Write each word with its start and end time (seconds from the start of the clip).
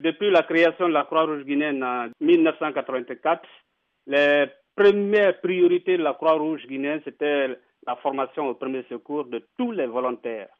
Depuis 0.00 0.30
la 0.30 0.42
création 0.44 0.88
de 0.88 0.92
la 0.92 1.04
Croix-Rouge 1.04 1.44
guinéenne 1.44 1.82
en 1.82 2.06
1984, 2.20 3.42
les 4.06 4.46
premières 4.76 5.40
priorités 5.40 5.98
de 5.98 6.04
la 6.04 6.14
Croix-Rouge 6.14 6.66
guinéenne, 6.68 7.00
c'était 7.04 7.58
la 7.86 7.96
formation 7.96 8.46
au 8.46 8.54
premier 8.54 8.84
secours 8.88 9.24
de 9.24 9.44
tous 9.56 9.72
les 9.72 9.86
volontaires. 9.86 10.50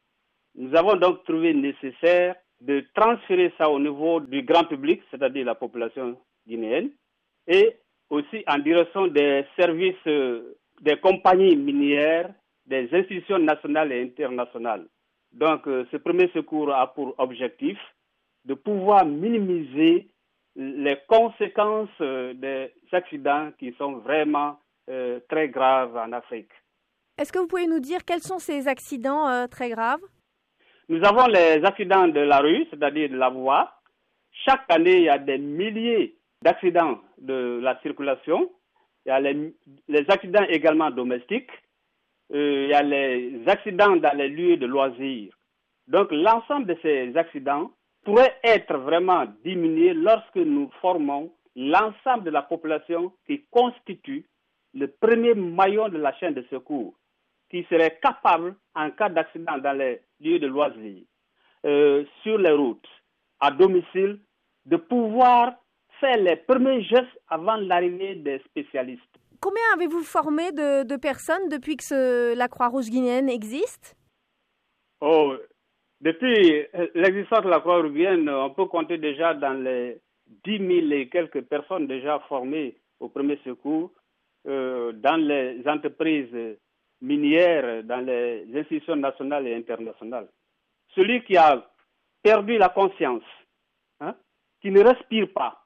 Nous 0.56 0.74
avons 0.74 0.96
donc 0.96 1.22
trouvé 1.24 1.54
nécessaire 1.54 2.34
de 2.60 2.84
transférer 2.94 3.52
ça 3.56 3.70
au 3.70 3.78
niveau 3.78 4.18
du 4.18 4.42
grand 4.42 4.64
public, 4.64 5.02
c'est-à-dire 5.10 5.46
la 5.46 5.54
population 5.54 6.18
guinéenne, 6.46 6.90
et 7.46 7.76
aussi 8.10 8.42
en 8.48 8.58
direction 8.58 9.06
des 9.06 9.44
services 9.56 9.94
euh, 10.08 10.56
des 10.80 10.96
compagnies 10.98 11.54
minières, 11.54 12.30
des 12.66 12.88
institutions 12.92 13.38
nationales 13.38 13.92
et 13.92 14.02
internationales. 14.02 14.86
Donc, 15.32 15.66
euh, 15.68 15.86
ce 15.92 15.96
premier 15.96 16.28
secours 16.34 16.72
a 16.74 16.92
pour 16.92 17.14
objectif 17.18 17.78
de 18.48 18.54
pouvoir 18.54 19.04
minimiser 19.04 20.08
les 20.56 20.98
conséquences 21.06 21.88
euh, 22.00 22.34
des 22.34 22.72
accidents 22.92 23.50
qui 23.58 23.72
sont 23.78 23.98
vraiment 23.98 24.58
très 25.28 25.50
graves 25.50 25.94
en 25.98 26.12
Afrique. 26.12 26.50
Est-ce 27.18 27.30
que 27.30 27.38
vous 27.38 27.46
pouvez 27.46 27.66
nous 27.66 27.78
dire 27.78 28.06
quels 28.06 28.22
sont 28.22 28.38
ces 28.38 28.68
accidents 28.68 29.46
très 29.48 29.68
graves? 29.68 30.00
Nous 30.88 31.04
avons 31.04 31.26
les 31.26 31.62
accidents 31.62 32.08
de 32.08 32.20
la 32.20 32.38
rue, 32.38 32.64
c'est-à-dire 32.70 33.10
de 33.10 33.16
la 33.18 33.28
voie. 33.28 33.70
Chaque 34.46 34.64
année, 34.70 34.96
il 34.96 35.02
y 35.02 35.08
a 35.10 35.18
des 35.18 35.36
milliers 35.36 36.16
d'accidents 36.42 37.00
de 37.18 37.60
la 37.62 37.78
circulation, 37.82 38.50
il 39.04 39.10
y 39.10 39.12
a 39.12 39.20
les, 39.20 39.54
accidents 40.08 40.44
également 40.48 40.90
domestiques, 40.90 41.50
euh, 42.32 42.64
il 42.64 42.70
y 42.70 42.74
a 42.74 42.82
les 42.82 43.42
accidents 43.46 43.96
dans 43.96 44.16
les 44.16 44.28
lieux 44.28 44.56
de 44.56 44.66
loisirs. 44.66 45.34
Donc 45.88 46.08
l'ensemble 46.10 46.66
de 46.66 46.76
ces 46.82 47.16
accidents 47.16 47.70
pourrait 48.08 48.38
être 48.42 48.74
vraiment 48.78 49.26
diminué 49.44 49.92
lorsque 49.92 50.36
nous 50.36 50.70
formons 50.80 51.30
l'ensemble 51.54 52.24
de 52.24 52.30
la 52.30 52.40
population 52.40 53.12
qui 53.26 53.44
constitue 53.50 54.24
le 54.72 54.86
premier 54.86 55.34
maillon 55.34 55.90
de 55.90 55.98
la 55.98 56.14
chaîne 56.14 56.32
de 56.32 56.42
secours, 56.48 56.94
qui 57.50 57.66
serait 57.68 57.98
capable, 58.02 58.56
en 58.74 58.90
cas 58.92 59.10
d'accident 59.10 59.58
dans 59.58 59.76
les 59.76 60.00
lieux 60.20 60.38
de 60.38 60.46
loisirs, 60.46 61.04
euh, 61.66 62.02
sur 62.22 62.38
les 62.38 62.52
routes, 62.52 62.88
à 63.40 63.50
domicile, 63.50 64.20
de 64.64 64.76
pouvoir 64.78 65.52
faire 66.00 66.16
les 66.16 66.36
premiers 66.36 66.82
gestes 66.84 67.20
avant 67.28 67.56
l'arrivée 67.56 68.14
des 68.14 68.38
spécialistes. 68.46 69.02
Combien 69.38 69.64
avez-vous 69.74 70.02
formé 70.02 70.50
de, 70.52 70.96
personnes 70.96 71.50
depuis 71.50 71.76
que 71.76 72.34
la 72.34 72.48
Croix-Rouge 72.48 72.88
guinéenne 72.88 73.28
existe? 73.28 73.98
Oh, 75.02 75.34
depuis 76.08 76.66
l'existence 76.94 77.44
de 77.44 77.50
la 77.50 77.60
Croix-Rouge 77.60 77.92
guinéenne, 77.92 78.30
on 78.30 78.50
peut 78.50 78.64
compter 78.64 78.96
déjà 78.96 79.34
dans 79.34 79.52
les 79.52 79.98
10 80.44 80.58
000 80.58 80.92
et 80.92 81.08
quelques 81.08 81.42
personnes 81.42 81.86
déjà 81.86 82.18
formées 82.28 82.76
au 82.98 83.08
premier 83.08 83.38
secours 83.44 83.90
euh, 84.46 84.92
dans 84.92 85.16
les 85.16 85.62
entreprises 85.66 86.56
minières, 87.02 87.84
dans 87.84 88.04
les 88.04 88.46
institutions 88.54 88.96
nationales 88.96 89.46
et 89.48 89.54
internationales. 89.54 90.28
Celui 90.94 91.22
qui 91.24 91.36
a 91.36 91.68
perdu 92.22 92.56
la 92.56 92.70
conscience, 92.70 93.28
hein, 94.00 94.14
qui 94.62 94.70
ne 94.70 94.82
respire 94.82 95.30
pas, 95.34 95.62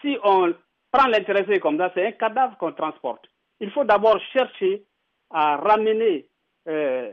si 0.00 0.18
on 0.24 0.52
prend 0.90 1.06
l'intéressé 1.06 1.60
comme 1.60 1.78
ça, 1.78 1.92
c'est 1.94 2.06
un 2.06 2.12
cadavre 2.12 2.56
qu'on 2.58 2.72
transporte. 2.72 3.24
Il 3.60 3.70
faut 3.70 3.84
d'abord 3.84 4.20
chercher 4.32 4.82
à 5.30 5.56
ramener, 5.56 6.26
euh, 6.68 7.12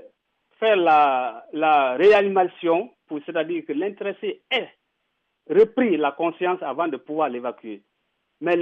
faire 0.63 0.77
la, 0.77 1.95
réanimation, 1.97 2.89
c'est-à-dire 3.25 3.65
que 3.65 3.73
l'intéressé 3.73 4.41
ait 4.49 4.69
repris 5.49 5.97
la 5.97 6.11
conscience 6.13 6.61
avant 6.61 6.87
de 6.87 6.97
pouvoir 6.97 7.29
l'évacuer. 7.29 7.81
Mais 8.39 8.55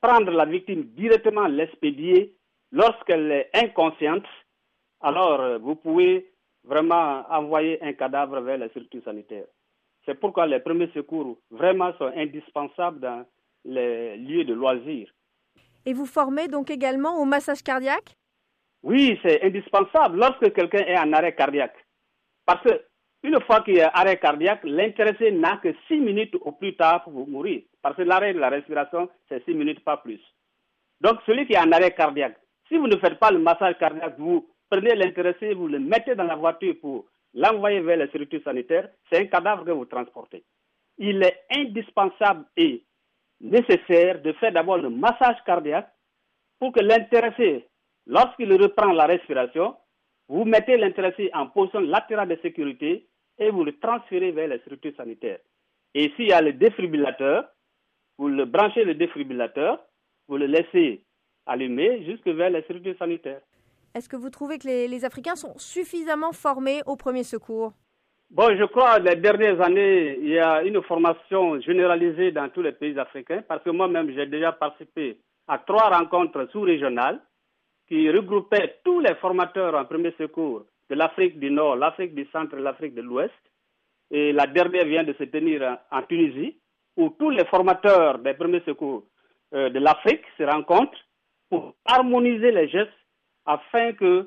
prendre 0.00 0.30
la 0.30 0.46
victime 0.46 0.84
directement, 0.96 1.46
l'expédier, 1.46 2.34
lorsqu'elle 2.70 3.30
est 3.30 3.50
inconsciente, 3.54 4.24
alors 5.00 5.40
euh, 5.40 5.58
vous 5.58 5.76
pouvez 5.76 6.32
vraiment 6.64 7.24
envoyer 7.30 7.82
un 7.82 7.92
cadavre 7.92 8.40
vers 8.40 8.58
la 8.58 8.68
structure 8.70 9.04
sanitaire. 9.04 9.44
C'est 10.06 10.18
pourquoi 10.18 10.46
les 10.46 10.60
premiers 10.60 10.90
secours 10.94 11.38
vraiment 11.50 11.92
sont 11.98 12.10
indispensables 12.16 13.00
dans 13.00 13.24
les 13.64 14.16
lieux 14.16 14.44
de 14.44 14.54
loisirs. 14.54 15.12
Et 15.84 15.92
vous 15.92 16.06
formez 16.06 16.48
donc 16.48 16.70
également 16.70 17.20
au 17.20 17.24
massage 17.24 17.62
cardiaque? 17.62 18.16
Oui, 18.82 19.18
c'est 19.22 19.42
indispensable 19.42 20.18
lorsque 20.18 20.52
quelqu'un 20.52 20.84
est 20.84 20.98
en 20.98 21.12
arrêt 21.12 21.34
cardiaque. 21.34 21.76
Parce 22.44 22.62
que 22.62 22.82
une 23.22 23.40
fois 23.42 23.60
qu'il 23.60 23.78
est 23.78 23.84
en 23.84 23.90
arrêt 23.94 24.18
cardiaque, 24.18 24.64
l'intéressé 24.64 25.30
n'a 25.30 25.58
que 25.58 25.72
6 25.86 26.00
minutes 26.00 26.34
au 26.40 26.52
plus 26.52 26.74
tard 26.74 27.04
pour 27.04 27.28
mourir. 27.28 27.62
Parce 27.80 27.96
que 27.96 28.02
l'arrêt 28.02 28.34
de 28.34 28.40
la 28.40 28.48
respiration, 28.48 29.08
c'est 29.28 29.44
6 29.44 29.54
minutes, 29.54 29.84
pas 29.84 29.98
plus. 29.98 30.20
Donc 31.00 31.20
celui 31.26 31.46
qui 31.46 31.52
est 31.52 31.58
en 31.58 31.70
arrêt 31.70 31.92
cardiaque, 31.92 32.36
si 32.68 32.76
vous 32.76 32.88
ne 32.88 32.96
faites 32.96 33.18
pas 33.18 33.30
le 33.30 33.38
massage 33.38 33.78
cardiaque, 33.78 34.18
vous 34.18 34.48
prenez 34.68 34.94
l'intéressé, 34.94 35.54
vous 35.54 35.68
le 35.68 35.78
mettez 35.78 36.14
dans 36.14 36.24
la 36.24 36.36
voiture 36.36 36.74
pour 36.80 37.06
l'envoyer 37.34 37.80
vers 37.80 37.96
les 37.96 38.08
structures 38.08 38.42
sanitaires, 38.42 38.88
c'est 39.10 39.20
un 39.20 39.26
cadavre 39.26 39.64
que 39.64 39.70
vous 39.70 39.84
transportez. 39.84 40.44
Il 40.98 41.22
est 41.22 41.44
indispensable 41.54 42.44
et 42.56 42.84
nécessaire 43.40 44.20
de 44.22 44.32
faire 44.34 44.52
d'abord 44.52 44.78
le 44.78 44.90
massage 44.90 45.42
cardiaque 45.44 45.90
pour 46.58 46.72
que 46.72 46.80
l'intéressé, 46.80 47.66
lorsqu'il 48.06 48.52
reprend 48.52 48.92
la 48.92 49.06
respiration, 49.06 49.76
vous 50.28 50.44
mettez 50.44 50.76
l'intéressé 50.76 51.30
en 51.34 51.46
position 51.46 51.80
latérale 51.80 52.28
de 52.28 52.38
sécurité 52.42 53.06
et 53.38 53.50
vous 53.50 53.64
le 53.64 53.78
transférez 53.78 54.30
vers 54.32 54.48
les 54.48 54.58
structures 54.60 54.96
sanitaires. 54.96 55.40
Et 55.94 56.12
s'il 56.16 56.28
y 56.28 56.32
a 56.32 56.40
le 56.40 56.52
défibrillateur, 56.52 57.44
vous 58.18 58.28
le 58.28 58.44
branchez 58.44 58.84
le 58.84 58.94
défibrillateur, 58.94 59.80
vous 60.28 60.36
le 60.36 60.46
laissez 60.46 61.04
allumer 61.46 62.04
jusque 62.04 62.28
vers 62.28 62.50
les 62.50 62.62
structures 62.62 62.96
sanitaires. 62.98 63.40
Est-ce 63.94 64.08
que 64.08 64.16
vous 64.16 64.30
trouvez 64.30 64.58
que 64.58 64.66
les, 64.66 64.88
les 64.88 65.04
Africains 65.04 65.36
sont 65.36 65.58
suffisamment 65.58 66.32
formés 66.32 66.80
au 66.86 66.96
premier 66.96 67.24
secours? 67.24 67.72
Bon, 68.30 68.48
je 68.56 68.64
crois 68.64 68.98
que 68.98 69.08
les 69.08 69.16
dernières 69.16 69.60
années, 69.60 70.16
il 70.18 70.30
y 70.30 70.38
a 70.38 70.62
une 70.62 70.82
formation 70.82 71.60
généralisée 71.60 72.32
dans 72.32 72.48
tous 72.48 72.62
les 72.62 72.72
pays 72.72 72.98
africains 72.98 73.42
parce 73.46 73.62
que 73.62 73.68
moi-même, 73.68 74.10
j'ai 74.14 74.24
déjà 74.24 74.52
participé 74.52 75.18
à 75.46 75.58
trois 75.58 75.90
rencontres 75.90 76.48
sous-régionales 76.50 77.20
qui 77.92 78.08
regroupaient 78.08 78.78
tous 78.82 79.00
les 79.00 79.14
formateurs 79.16 79.74
en 79.74 79.84
premier 79.84 80.14
secours 80.16 80.64
de 80.88 80.94
l'Afrique 80.94 81.38
du 81.38 81.50
Nord, 81.50 81.76
l'Afrique 81.76 82.14
du 82.14 82.26
Centre 82.32 82.56
et 82.56 82.62
l'Afrique 82.62 82.94
de 82.94 83.02
l'Ouest. 83.02 83.34
Et 84.10 84.32
la 84.32 84.46
dernière 84.46 84.86
vient 84.86 85.04
de 85.04 85.12
se 85.12 85.24
tenir 85.24 85.76
en 85.90 86.02
Tunisie, 86.04 86.56
où 86.96 87.10
tous 87.10 87.28
les 87.28 87.44
formateurs 87.44 88.18
des 88.20 88.32
premiers 88.32 88.62
secours 88.64 89.04
euh, 89.52 89.68
de 89.68 89.78
l'Afrique 89.78 90.24
se 90.38 90.42
rencontrent 90.42 91.04
pour 91.50 91.74
harmoniser 91.84 92.50
les 92.50 92.66
gestes 92.70 92.90
afin 93.44 93.92
que 93.92 94.26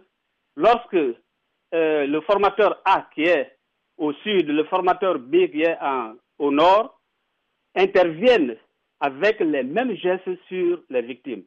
lorsque 0.55 0.93
euh, 0.93 2.05
le 2.05 2.21
formateur 2.21 2.79
A, 2.85 3.07
qui 3.15 3.23
est 3.23 3.57
au 3.97 4.13
sud, 4.13 4.47
le 4.47 4.65
formateur 4.65 5.17
B 5.17 5.49
qui 5.49 5.63
est 5.63 5.77
au 6.37 6.51
nord, 6.51 7.01
interviennent 7.75 8.57
avec 8.99 9.39
les 9.39 9.63
mêmes 9.63 9.95
gestes 9.95 10.29
sur 10.49 10.83
les 10.91 11.01
victimes. 11.01 11.45